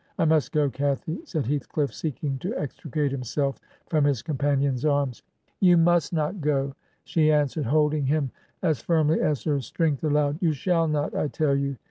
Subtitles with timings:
[0.17, 5.21] ''I must go, Cathy/ said Heathcliff, seeking to extricate himself from his companion's sums....
[5.59, 8.31] 'You must not go!' she answered, holding him
[8.63, 10.39] as firmly as her strength al lowed.
[10.41, 11.75] 'You shall not, I tell you.'